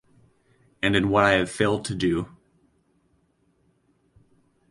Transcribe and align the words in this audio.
and 0.81 0.95
in 0.95 1.09
what 1.09 1.23
I 1.23 1.33
have 1.33 1.51
failed 1.51 1.85
to 1.85 1.93
do; 1.93 2.35